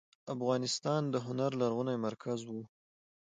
[0.33, 2.49] افغانستان د هنر لرغونی مرکز و.